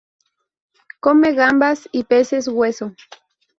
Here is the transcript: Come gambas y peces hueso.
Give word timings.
Come 1.03 1.33
gambas 1.35 1.87
y 1.91 2.05
peces 2.05 2.47
hueso. 2.47 2.95